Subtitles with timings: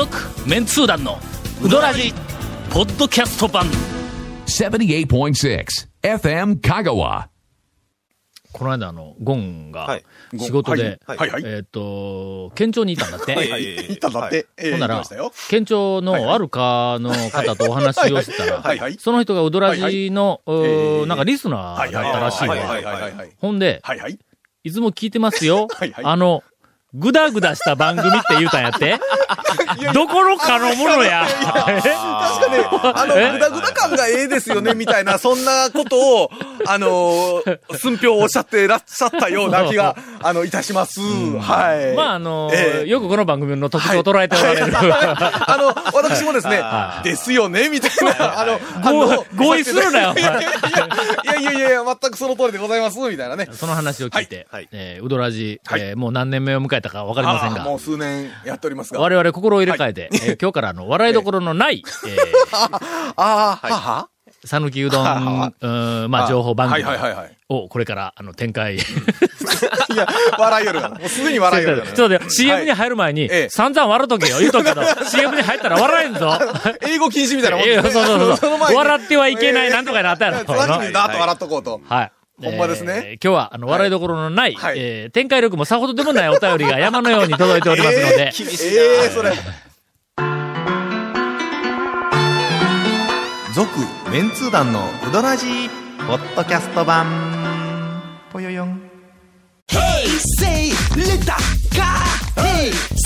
[0.00, 0.16] 続
[0.48, 1.18] メンツー団の
[1.62, 2.14] ウドラジ
[2.70, 3.66] ポッドキャスト版。
[4.46, 5.66] 78.6
[6.02, 7.26] FM Kagawa.
[8.50, 10.04] この間あのゴンがはい。
[10.38, 11.18] 仕事で、はい。
[11.18, 11.30] はい。
[11.30, 11.42] はい。
[11.44, 13.50] えっ、と県庁にいたんだって、はい。
[13.50, 13.76] はい。
[13.76, 14.46] 行ったんだって。
[14.56, 18.78] ええほんなら行きましたよ、県庁のあるかの方とお話をしてたら、はい。
[18.78, 18.96] はい。
[18.98, 22.54] その人がウドラジの、うーええなんかリスナーだったらしいわ。
[22.54, 22.64] はい。
[22.64, 22.84] はい。
[22.84, 23.02] はい。
[23.02, 23.14] はい。
[23.16, 23.32] はい。
[23.36, 23.98] ほんで、はい。
[23.98, 24.18] はい。
[24.64, 25.68] いつも聞いてますよ。
[25.70, 25.92] はい。
[25.92, 26.04] はい。
[26.06, 26.42] あの、
[26.94, 28.98] ぐだぐだした番組って言うたんやって。
[29.92, 31.26] どこのかのものや。
[31.26, 31.72] 確か
[32.50, 33.32] ね、あの、え？
[33.32, 36.30] ぐだぐだ感がええですよね、みたいな、そんなことを、
[36.66, 37.42] あの、
[37.78, 41.00] 寸評おっしゃってらっしゃったような気が、あの、いたします。
[41.00, 41.96] はい。
[41.96, 44.72] まあ、あの、ええよくこの番組の特徴を捉えておられる。
[44.76, 53.48] あの、私もですね は、いですよね、みたいな、あの、合意するなよ いやいやいや全くその通りでございます、みたいなね。
[53.52, 59.00] その話を聞いて、えーウドラジ、はいえーもう何年目を迎えたかわかりませんがも、う数年やっておりますが。
[59.00, 62.16] 我々心を入れ替えて、えー今日からあの、笑いどころのない、 え
[63.16, 67.36] ああ、ははー、さぬきうどん、うーんまあ、情報番組はいはいはいはい。
[67.48, 68.76] をこれから、あの、展開。
[68.78, 68.78] い
[69.96, 70.06] や、
[70.38, 70.80] 笑いよる。
[70.80, 71.82] もうすでに笑いよる。
[71.92, 74.38] ちょっと待 CM に入る前に、ええ散々笑うとけよ。
[74.38, 76.38] 言うとくけど、CM に入ったら笑えんぞ。
[76.82, 80.38] 英語禁止みたいなもんええそうそうそう笑ってはいけないなんとかになったやろ。
[80.38, 80.48] 先
[80.86, 81.80] にダーッと笑っとこうと。
[81.88, 82.12] はい。
[82.42, 88.34] ほんまですねえー今日は、あの、笑いどころのない、はいえー展開力もさほどでもないお便りが山のように届いておりますので、 え
[89.02, 89.32] ええそれ。
[93.54, 93.68] 続
[94.12, 95.68] メンツー団のウドラジー
[96.06, 98.00] ポッドキャスト版
[98.32, 98.80] ぽよよん
[100.38, 101.18] Say little
[101.70, 102.02] car.
[102.36, 102.99] Hey, say little cool.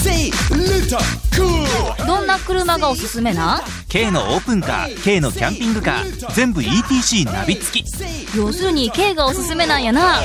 [2.06, 3.56] どんな車がおすすめな？
[3.56, 8.36] ん K のオープンカー K のキャンピングカー全部 ETC ナビ付き。
[8.36, 10.20] 要するに K がおすすめなんやな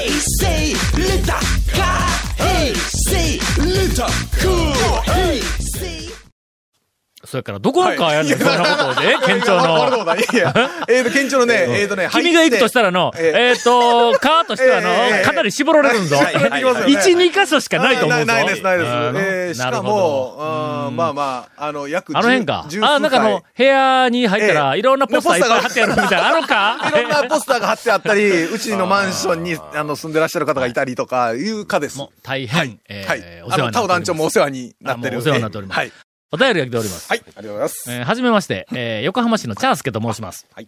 [7.30, 9.86] それからどこのかやんねん、そんなことで、 県庁の。
[10.90, 16.17] えーと、県庁のね、えーとね、君が行くとしたらの、ええっと、カーとしてはええの、かなり絞られるんぞ。
[16.90, 18.26] 一、二箇所しかないと思うぞ。
[18.26, 19.60] ないです、ないです。
[19.60, 22.17] しかも、うんまあまあ、あの、約ど。
[22.17, 22.84] あの辺か十。
[22.84, 26.28] あ、なんかあの、部屋に入ったら、ええいろんなポスターいっぱい貼ってあるみたいな。
[26.30, 26.78] あのか？
[26.88, 32.00] いろんなポスターが貼ってあったり、うちのマンションにあの住んでらっしゃる方がいたりとかいうかです。
[32.23, 33.20] 大変はい、。
[33.44, 35.20] お世話になってお団長もお世話になってる。
[35.20, 35.92] お世話になっておりますはい。
[36.32, 37.10] お便りが来ております。
[37.10, 37.92] はい、ありがとうございます。
[37.92, 40.48] えーはじめまして、えー横浜市のチャースケと申します。
[40.54, 40.67] はい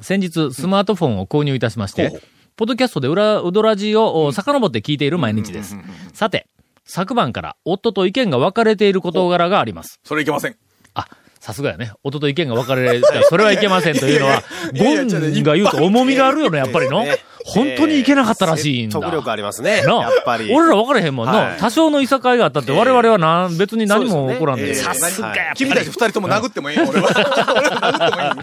[0.00, 5.76] 先日、スマートフォンを購入いたしまして、ほうほうポッドキャストで裏、ウドラジをお遡って聞いている毎日です。
[6.12, 6.46] さて、
[6.84, 10.00] 昨晩から夫と意見が分かれている事柄があります。
[10.04, 10.56] それいけません。
[10.94, 11.08] あ、
[11.44, 11.92] さすがやね。
[12.02, 14.42] 夫と意見が分かれて、それはいけませんというのは、
[14.78, 17.04] ゴンが言うと重みがあるよね、やっぱりの。
[17.44, 18.98] 本当にいけなかったらしいんだ。
[18.98, 19.82] 説得力ありますね。
[19.82, 20.50] なやっぱり。
[20.50, 24.68] 俺ら分かれへんもんの、はい多少のいさかいがあったって、我々はな、別に何も起こらんで。
[24.68, 28.36] えーさすがや君たち二人とも殴ってもいいよ、俺は。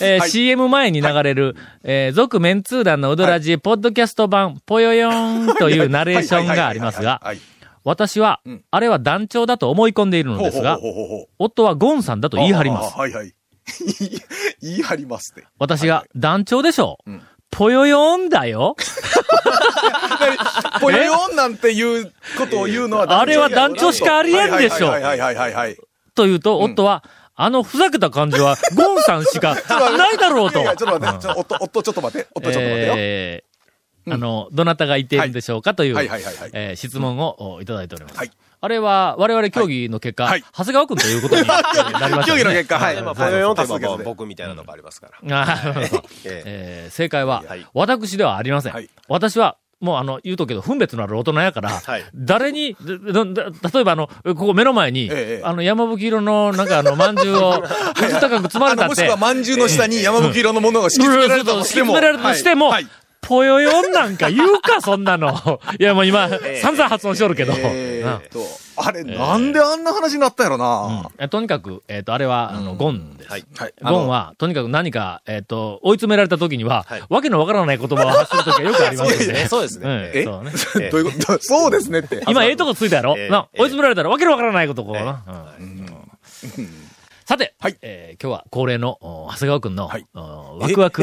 [0.00, 7.38] え CM 前に流れる、えー続メンツー団のうどらじ、ポッドキャスト版、ぽよよーんというナレーションがありますが、はい。
[7.84, 10.78] 私はうん、あれは団長だと思い込んでいるのですが
[11.38, 12.94] 夫はゴンさんだと言い張ります。
[12.96, 12.98] あ。
[12.98, 13.34] はいはい。
[14.60, 15.44] 言い張りますね。
[15.58, 17.10] 私が、団長でしょう。
[17.10, 17.22] ん。
[17.50, 18.76] ぽよよーんだよ。
[20.80, 25.76] ぽよよんなんていうことを言うのはあれは団長しかありえんでしょはいはいはいはいはいはい。
[26.14, 27.04] と言うと、夫は、
[27.36, 29.54] あのふざけた感じは、ゴンさんしか
[29.96, 30.60] ないだろうと。
[30.60, 32.94] いやいやちょっと待って、ちょ夫、夫ちょっと待って、夫ちょっと待ってよ。
[32.96, 33.53] えー
[34.10, 36.08] あの、どなたがいているんでしょうかという、はい。
[36.08, 38.16] はいはいはいえー質問をおいただいております。
[38.18, 38.30] はい。
[38.60, 40.32] あれは、我々協議 の結果、はい。
[40.32, 42.38] はい長谷川君ということにえーなりましたね。
[42.38, 43.02] 協議の結果、はい。
[43.02, 43.14] まあ、
[44.04, 45.18] 僕みたいなのがありますから。
[46.24, 46.86] ええ。
[46.88, 47.66] ー正解は、はい。
[47.74, 48.72] 私ではありません。
[48.72, 48.88] はい。
[49.08, 52.04] 私は、もうあの、言うとくけど、分別のある大人やから、はい。
[52.14, 57.66] 誰に、例えばあの、ここ目の前に、ええあの、山吹色の、なんかあの、饅頭を、う
[58.08, 58.88] ず高く積まれたって。
[58.88, 61.82] もしくは、、饅頭の下に山吹色のものが敷き詰められたとして
[62.54, 62.72] も。
[63.26, 65.60] ぽよよんなんか言うか、そんなの。
[65.78, 66.28] いや、もう今、
[66.60, 67.52] 散々発音しとるけど。
[67.56, 68.40] えと、
[68.76, 70.60] あれ、ーなんであんな話になったんやろうん。
[70.60, 73.30] なえとにかく、えっ、と、あれは、あの、ゴンです。
[73.30, 73.44] はい。
[73.56, 73.74] はい。
[73.82, 77.02] ゴンは、とにかく何か、えっ、と、追い詰められた時には、はい。
[77.08, 79.46] わけのわからない言葉を発する時はよくありますよね。
[79.50, 80.12] そうですね。
[80.14, 80.24] う
[80.90, 81.38] どういうこと？
[81.40, 82.22] そうですねって。
[82.28, 83.28] 今、ええとこついたやろ、ええ。
[83.30, 85.22] な、ええ追い詰められたらわけのわからないことこうな。
[85.58, 85.86] うん。
[87.24, 87.76] さて、はい。
[87.80, 89.90] えー今日は恒例の、お長谷川くんの、
[90.58, 91.02] ワクワク、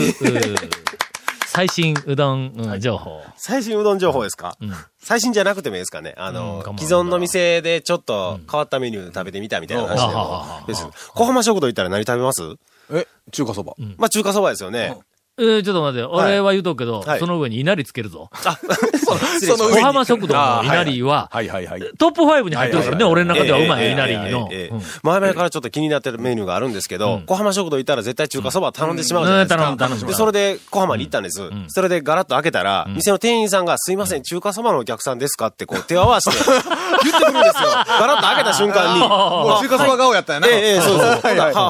[1.54, 3.22] 最新うどん、うん情報。
[3.36, 4.56] 最新うどん情報ですか？
[4.62, 4.72] うん。
[5.04, 6.16] 最新じゃなくてもいいですかね。
[6.18, 9.98] あうんのかも、既存の店でちょっと変わったメニュー食べてみたみたいな話
[10.66, 10.88] でうん。
[10.88, 10.94] も。
[11.14, 12.42] 小浜食堂行ったら何食べます？
[12.94, 13.74] え、中華そば。
[13.98, 14.98] まあ中華そばですよね。
[15.42, 17.20] えーちょっと待って、俺は言うとくけど、はい。
[17.20, 18.30] その上に稲荷つけるぞ。
[19.42, 21.82] その小浜食堂の稲荷は、はいはいはい。
[21.98, 24.50] トップ5に入ってるからね、俺の中ではうまい稲荷の。
[25.04, 27.22] 前々からちょっと気になってるメニューがあるんですけど、うん。
[27.24, 29.64] 小浜食堂行ったら絶対中華そば頼んでしまうじゃないですか。
[29.64, 29.72] うん。
[29.72, 31.42] うん頼む頼むで、それで小浜に行ったんです。
[31.70, 36.38] それでガラッと開けたら、店の店員さんが、すいません、中華そばのお客さんですかってこう手を合わせて
[37.04, 37.70] 言ってくるんですよ。
[37.70, 39.00] ガラッと開けた瞬間に。
[39.08, 40.48] もう中華そば顔やったんやな。
[40.48, 41.10] ええ、ええ、そうそう。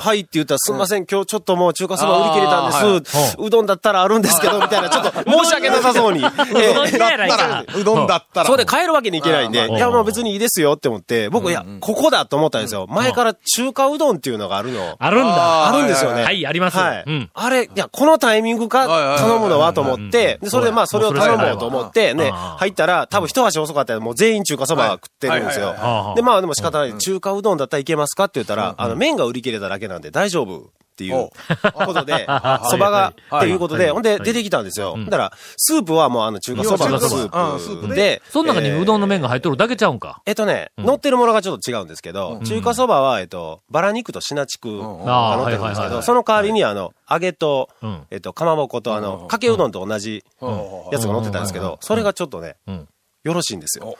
[0.01, 3.35] はいって言ったら、すみません、今日ちょっともう中華そば売り切れたんです。
[3.39, 6.23] うどんだったらあるんですけど、みたいな、ちょっと 申し訳なさそうに。
[6.23, 6.27] え
[6.59, 7.63] えうどん嫌いやないか。
[7.75, 8.45] うどんだったら。
[8.45, 12.87] それで帰るわけにいけないんで、うんいや、もう別にいいですよって思って、僕、いや、ここだと思ったんですよ。
[12.89, 14.95] 前から中華うどんっていうのがあるの。
[14.99, 15.69] あるんだ。
[15.69, 16.23] あるんですよね。
[16.23, 16.77] はい、あります。
[16.77, 17.03] はい。
[17.05, 17.29] うん。
[17.33, 18.87] あれ、いや、このタイミングか
[19.17, 25.75] 頼むのはと思って、で、それでまあ、それを頼もうと思って、ね、入ったら、多分一足遅かったらもう全員中華そば食ってるんですよ。
[26.15, 26.97] で、まあでも仕方ない。
[26.97, 31.29] 中華うどんだったらいけますかって言ったら、あの、麺が売り切れただけなんで大丈夫っていう
[31.73, 32.25] ことで、
[32.69, 34.95] そばが、っていうことで、ほんで出てきたんですよ。
[35.05, 37.95] だから、スープはもうあの中華そばのスープ。
[37.95, 40.21] で、その中にえーうどんの麺が入っとるだけちゃうんか？
[40.25, 50.23] えっとね、乗ってるものがちょっと違うんですけど、中華そばは、えっと、バラ肉とシナチクが乗ってるんですけど、その代わりに、あの、揚げとうん、えっと、かまぼこと、あの、かけうどんと同じ
[50.91, 52.87] やつが乗ってたんですけど、それがちょっとねうん、
[53.23, 53.95] よろしいんですよ。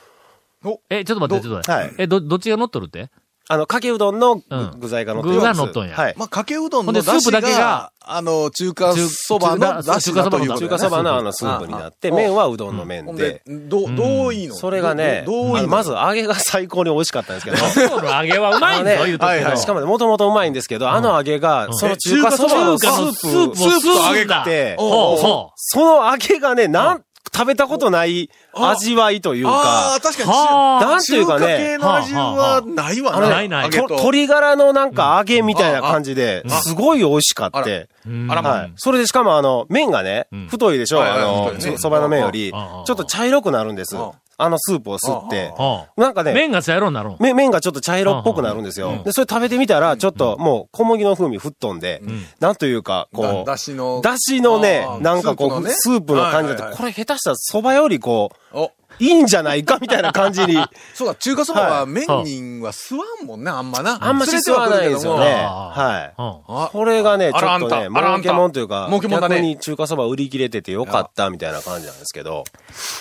[0.90, 1.88] え、ちょっと待って、ちょっと待って。
[1.88, 1.96] はい。
[1.98, 3.10] え、ど、どっちが乗っとるって？
[3.48, 4.42] あの、かけうどんの
[4.78, 5.96] 具材が乗ってる具が乗っとんや。
[5.96, 6.14] はい。
[6.18, 13.42] まあ、かけうどんの出汁スープだけがが、あの、中華そばの出汁だということ中華そばのあのスープになって、うん麺はうどんの麺で。
[13.46, 14.56] で、、どう、どういいの？
[14.56, 17.58] それがね、どどういいまず揚げが最高に美味しかったんですけど、
[17.90, 19.18] そうの揚げはうまいんだよ、あのね。
[19.18, 19.58] はいはい。
[19.58, 29.96] しかもね、もともとうまいんですけど、あの揚げが、その中華そばのスープ、をスープと揚げだて、その揚げがね、なん、食べたことない味わいというあか。
[29.96, 30.30] あ、、確かに。
[30.30, 30.86] はあ。
[30.86, 31.46] なんていうかね。
[31.46, 37.88] 中華系の味はないわねないない鶏ガラのなんか揚げみたいな感じで、すごい美味しかって。
[38.06, 38.28] うん。
[38.32, 38.74] あらまはい。
[38.76, 41.02] それでしかもあの、麺がねん、太いでしょ？
[41.04, 42.60] あのそばの麺より、ちうん。
[42.60, 43.96] ょっと茶色くなるんです。
[43.96, 44.12] うん。
[44.44, 45.54] あのスープを吸って。
[45.58, 47.18] はなんかね、麺が茶色になるん。
[47.20, 49.02] め麺がちょっと茶色っぽくなるんですよ。
[49.04, 52.02] で、それ食べてみたら、ちょっともう小麦の風味吹っ飛んで、
[52.40, 54.02] なんというか、こう、だしの。
[54.02, 60.56] だしのねなんかこう、スープの感じではいはいはいこれ下手したら蕎麦よりこう、お、いいんじゃないかみたいな感じに。
[60.94, 63.98] そうだ、中華そばははい麺には吸わんもんね、あんまな。
[64.00, 65.26] あんまし吸わないですよね。
[65.26, 66.72] はい。
[66.72, 72.44] これがね、ちょっとね、儲けもんというか、逆に中華そば売り切れててよかったみたいな感じなんですけど、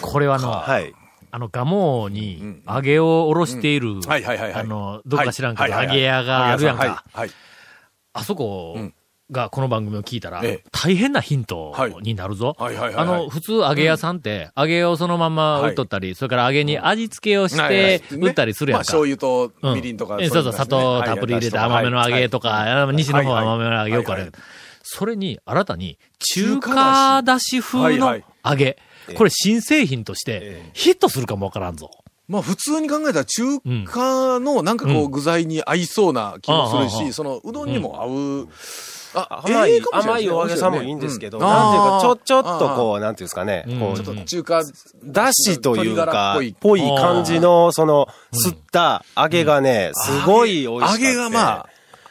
[0.01, 0.95] これはあの、はい。
[1.33, 7.05] あの、ガモに揚げをおろしている、あの、どっか知らんけど、揚げ屋があるやんはいか。
[7.13, 7.31] はい。
[8.13, 8.95] あそこうん。
[9.31, 11.73] がこの番組を聞いたらええ、大変なヒント
[12.03, 12.57] になるぞ。
[12.59, 18.93] あの、普通揚げ屋さんって、揚げをそのまま売っとったり、それから揚げに味付けをして売ったりするやんか。
[18.93, 19.75] まあ醤油とうん。
[19.75, 20.19] みりんとか。
[20.21, 24.33] えそうそう、砂糖たっぷり入れて甘めの揚げとか、あ西の方は甘めの揚げよくあはいる。
[24.83, 27.61] それに、新たに、中華だし。
[27.61, 28.79] 風の揚げ。
[29.17, 31.91] これ新製品として、ヒットするかもわからんぞ。
[32.29, 33.43] まあ普通に考えたら中
[33.85, 38.49] 華のなんかこうう具材に合いそうな気もするし、そのうどんにも合う。
[39.13, 41.67] あ甘い、甘いお揚げさんもいいんですけど、なん。
[41.67, 44.63] うんていうか、ちょ、ちょっとこう、なんていうんですかね、こう、うんちょっと中華、
[45.05, 50.93] だしというかっぽい、感じの、その、吸った揚げがね、すごい美味しかった。
[50.93, 51.69] 揚げがまあ、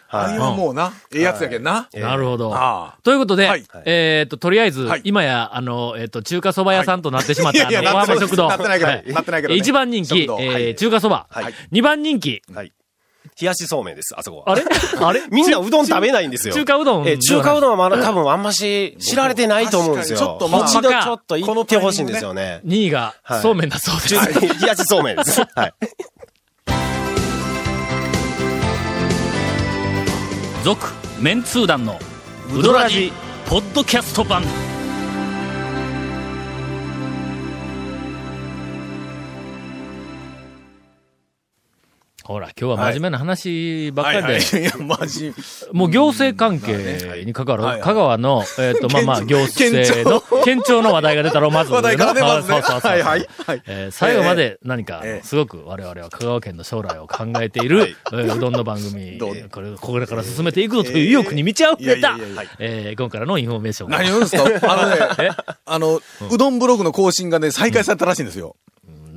[0.10, 1.88] はい揚げはもうな、ええやつやけんな。
[1.94, 2.52] ええなるほど。
[2.54, 8.48] あということで、はいえっ、と、とりあえず、はい今や、あの、えっ、と、中華そば屋さんとなってしまった、あの、食堂。
[8.48, 11.28] なってないけどはいなってないけどね一番人気、え中華そば。
[11.30, 12.42] はい二番人気。
[12.54, 12.74] はい。
[13.40, 14.52] 冷やしそうめんです、あそこは。
[14.52, 14.64] あれ？
[15.00, 15.22] あれ？
[15.30, 16.54] みんなうどん食べないんですよ。
[16.54, 20.20] 中華うどんえ、中華うどんはまだ多分あんまし知られてないと思うんですよ。
[20.20, 22.62] ちょっとまあ一度ちょっと行ってほしいんですよね。
[22.66, 24.16] 2位がはいそうめんだそうです。
[24.16, 25.42] 中冷やしそうめんです。
[25.56, 25.74] はい。
[30.64, 30.88] 続、
[31.22, 32.00] メンツー団の、
[32.54, 33.14] ウドラジ、
[33.48, 34.44] ポッドキャスト版。
[42.30, 44.62] ほら、今日は真面目な話ばっかりで、はいはい。
[44.62, 45.34] いや、マジ。
[45.74, 47.82] もう行政関係に関わる、はいはい。
[47.82, 50.84] 香川の、えっ、と、 まあまあ、行政の、県庁。
[50.84, 51.72] の話題が出たら、まず。
[51.74, 52.54] 話題からねまずね。
[52.54, 53.28] そうそうそうはいはい。
[53.48, 62.16] はいえー最後まで何か、ええすごく我々は香川県の将来を考えている、えーうどんの番組、これ、これから進めていくぞという意欲に満ち溢れた
[62.60, 64.72] えー今回のインフォメーションを何を言うんですか？
[64.72, 64.90] あの
[65.26, 65.32] ね、
[65.66, 65.96] あの、
[66.32, 68.56] うどんブログの更新がね、再開されたらしいんですよ。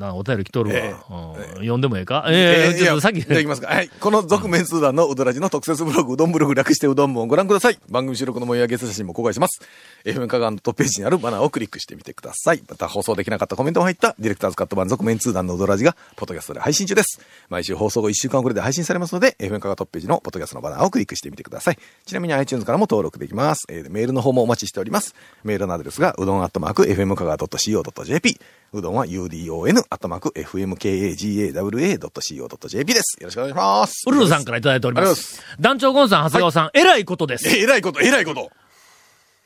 [0.03, 0.77] な、お便り来とるわ。
[0.77, 2.25] えうん読んでもええか？
[2.29, 3.69] ええちょっとさっき、いただきますか。
[3.69, 3.89] はい。
[3.89, 7.79] この続面通談のうどらじの特設ブログ、うどんブログ略してうどん部をご覧ください。
[7.89, 9.61] 番組収録の模様やゲスト写真も公開します。
[10.05, 12.63] FM 香川のトップページにあるバナーをクリックしてみてください。
[12.69, 17.21] また放送できなかったコメントも入ったディレクターズカット版続面通談のうどらじが、ポッドキャストで配信中です。
[17.49, 21.79] 毎週放送後1週間遅れで配信されますので、FM 香川トップページのポッドキャストのバナーをクリックしてみてください。
[22.07, 23.65] ちなみに iTunes からも登録できます。
[23.69, 25.15] えーメールの方もお待ちしております。
[25.45, 28.41] メールのアドレスが、うどんアットマーク、FM 香川 .co.jp。
[28.75, 33.17] うどんは udon アットマーク、fmkagawa.co.jp です。
[33.21, 34.03] よろしくお願いします。
[34.07, 35.43] ウルルさんからいただいておりまありがとうごす。
[35.61, 37.47] 団長ゴンさん、長谷川さん、えらいことです。
[37.49, 38.51] え、えらいこと、えらいこと。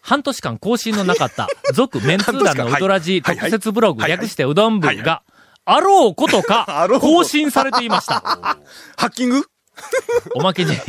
[0.00, 5.24] 半年間更新のなかった、続メンツー団のうどらじはい特設ブログ、はいはい略してうどん部はいが、
[5.64, 8.20] あろうことか 更新されていました。
[8.96, 9.42] ハッキング？
[10.36, 10.84] おまけに、ハ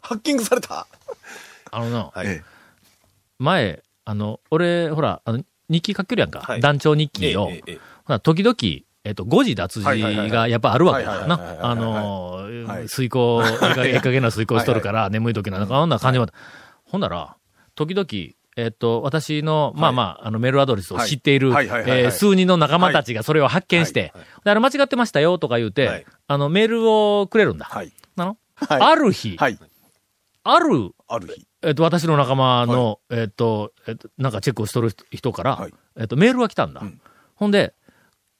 [0.00, 0.86] ハッキングされた？
[1.70, 2.42] あのな、はいえ
[3.38, 6.40] 前、あの、俺、ほら、あの、日記書けるやんか。
[6.40, 7.48] はい団長日記を。
[7.50, 8.56] えええ時々、
[9.04, 13.42] えっと、誤字脱字がやっぱあるわけだなあのー、はい遂行、
[13.78, 16.32] ええ加減な遂行しとるから、眠い時なんか、こんな感じまで。
[16.84, 17.36] ほんなら、
[17.76, 18.06] 時々、
[18.56, 24.12] えっと、私の、まあまあ、あの、メールアドレスを知っている、えー数人の仲間たちがそれを発見して、
[24.44, 27.66] であれ間違ってましたよとか言うて、はいあの、メールをくれるんだ。
[27.66, 27.92] はい。
[28.16, 29.58] なの、はいある日、はい。
[30.42, 31.46] あるある日。
[31.62, 35.74] えっと、私の仲間の、えっと、えっと、なんかチェックをしとる人から、はい。
[35.98, 36.80] えっと、メールが来たんだ。
[36.80, 37.00] ん。
[37.34, 37.74] ほんで、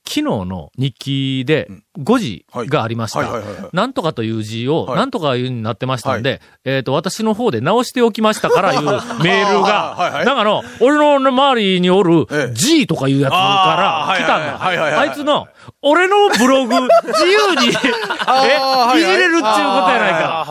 [0.06, 3.28] 昨日の日記で5時がありました。
[3.72, 4.96] なんとかという字を、はい。
[4.98, 8.82] なんとかいうになってましたんで、えっと、私の方で直しておきましたからいう
[9.22, 10.24] メールが、はいはい。
[10.24, 12.54] なんかの、俺の周りにおるええ。
[12.54, 15.00] G とかいうやつから来たんだ。
[15.00, 15.48] あいつの、
[15.82, 20.44] 俺のブログ、自由に、 え、いじれるっちゅうことやないか。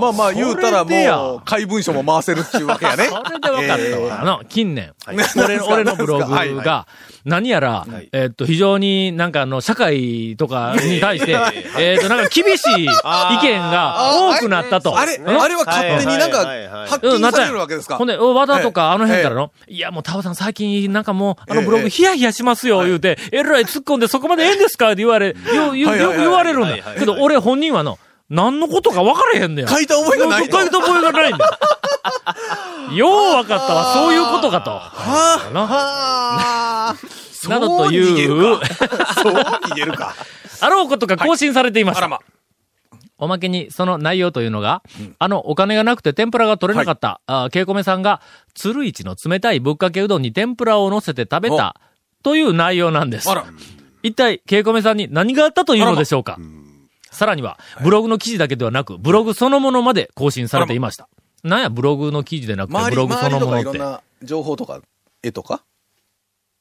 [0.00, 3.08] まあまあ言うたらもう、怪文書も回せるっていうわけやね。
[3.10, 4.20] それで分かったわ。
[4.20, 5.16] あの、近年、い。
[5.68, 6.86] 俺の、ブログが、
[7.24, 11.36] 何やらはい、えっと、非常になんかあの、社会とかに対して、
[11.78, 12.88] えっと、なんか厳しい意見
[13.58, 14.98] が多くなったと。
[14.98, 15.28] あれ、うん。
[15.28, 16.88] あれは勝手になんか、はいはいはいはい。
[16.88, 17.96] ハッキングされるわけですか？
[17.96, 24.88] ほんで、お和田とかあの辺からの、いやもうタオさん最近なんかもう、あのブログヒヤヒヤしますよ、言うて、えらい突っ込んでそこまでええんですか？
[24.88, 26.76] って言われ、よ、よ、よく言われるんだ。
[26.98, 27.98] けど俺本人はの、
[28.30, 29.68] 何のことか分からへんねん。
[29.68, 31.58] 書いた覚えがないと書いた覚えがないんだ。
[32.94, 34.70] よう分かったわ、そういうことかと。
[35.52, 35.66] な。
[35.66, 36.55] はあ。
[37.48, 40.14] などという、そう逃げるか。
[40.60, 42.00] あろうことが更新されていました。
[42.00, 42.20] あらま。
[43.18, 44.82] おまけに、その内容というのが、
[45.18, 48.20] あの、お金がなくて天ぷらが取れなかった、あケイコメさんが、
[48.54, 51.80] 鶴市の冷たいぶっかけうどんに天ぷらを乗せて食べた、
[52.22, 53.28] という内容なんです。
[54.02, 56.38] 一体、ケイコメさんに何があったというのでしょうか？
[57.10, 61.08] さらには、ブログの記事だけではなく、ブログそのものまで更新されていました。
[61.42, 63.62] なんや、ブログの記事でなくて、ブログそのものって。
[63.62, 64.82] いろんな情報とか、
[65.22, 65.62] 絵とか？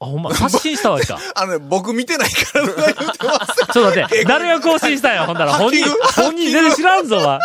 [0.06, 1.20] ほんま、発信したわけか。
[1.36, 3.56] あのね、僕見てないからとか言ってます。
[3.74, 5.54] ちょっと待って、 誰が更新したんや、ほんだら。
[5.58, 5.86] 本人
[6.16, 7.40] 本人全然知らんぞ、わ。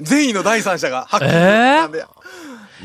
[0.00, 2.04] 善意の第三者がえー？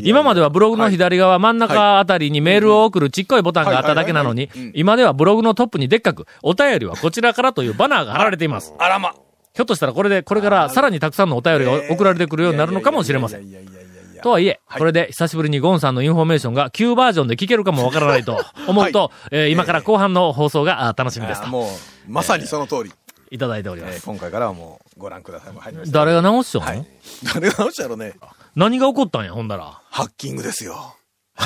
[0.01, 8.73] 今まではブログの左側、真ん中あたりにメールを送るちっこいボタンがあっただけなのに今ではブログのトップにでっかく、お便りはこちらからというバナーが貼られています。
[8.79, 9.13] あらま。
[9.55, 13.78] ひょっとしたらこれで、これからさらにたくさんのお便りが送られてくるようになるのかもしれません。
[14.21, 22.91] とはいえ、はいこれで久しぶりにゴンさんのインフォメーションが旧バージョンで聞けるかもわからないと思うと、 えー今から後半の放送があ楽しみですもう、まさにその通り。
[23.31, 24.05] いただいておりまえーす。
[24.05, 25.53] 今回からはもう、ご覧ください。
[25.53, 25.99] もう入りました。
[25.99, 26.87] 誰が直しちゃうの、はい。
[27.35, 28.15] 誰が直したやろね。
[28.55, 29.79] 何が起こったんや、ほんだら。
[29.91, 30.95] ハッキングですよ。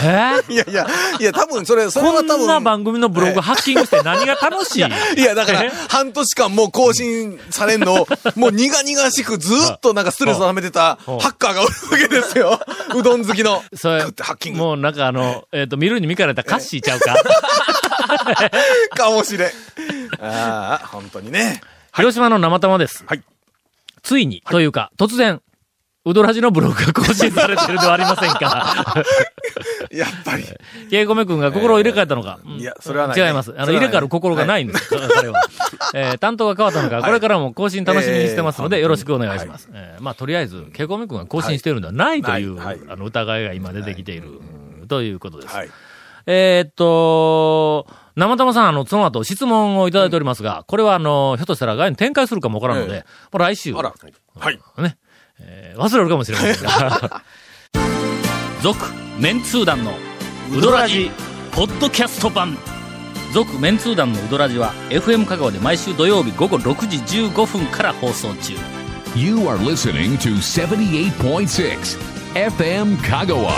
[0.02, 0.42] え？
[0.48, 0.88] ーいやいや、
[1.20, 2.46] いや、多分それ、それはこ多分。
[2.46, 4.84] んな番組のブログハッキングして何が楽しい？
[5.18, 12.60] いや、だからえ、半年間もう更新されんのを、もう苦々しくずっとなんかストレスを溜めてたハうんッカーがおるわけですよ。
[12.96, 13.64] うどん好きの。
[13.76, 14.60] それグッてハッキング。
[14.60, 17.16] もうなんかあの、えっ、と、見るに見かれたカッシーちゃうか？
[18.96, 19.50] かもしれん。
[20.20, 21.62] ああ、本当にね。
[21.96, 23.04] 広島の生玉です。
[23.08, 23.22] はい
[24.02, 25.42] ついに、というか、突然、
[26.06, 28.94] うどらじのブログが更新されてるではありませんか？
[29.92, 30.44] やっぱり。
[30.90, 32.40] ケイコメ君が心を入れ替えたのか？
[32.46, 33.54] うんいやそれはないね違います。
[33.58, 34.90] あの、入れ替わる心がないんです。
[34.90, 35.42] 彼は。
[35.94, 39.70] えー担当が変わったのか、これからも更新楽しみにしてますので、えーよろしくお願いします。
[39.74, 44.42] えーまあ、とりあえず、ケイコメ君が更新しているのではないという、はいはいあの、疑いが今出てきている、
[44.90, 45.56] ということです。
[45.56, 45.70] はい。
[46.26, 53.94] えーっと、生玉さん、あの、その後質問をいただいておりますが、これはあの、ひょっとしたら外に展開するかもわからんので、えもう来週、あら。
[54.40, 54.60] はい。
[54.78, 54.98] ね、
[55.40, 57.22] えー忘れるかもしれませんが。
[58.62, 58.80] 続、
[59.20, 59.94] メンツー団の
[60.56, 61.12] ウドラジ、
[61.52, 62.58] ポッドキャスト版。
[63.34, 68.54] 続、メンツー団のウドラジは、FM 香川で毎週土曜日午後6時15分から放送中。
[69.16, 71.98] You are listening to 78.6
[72.36, 73.52] FM Kagawa.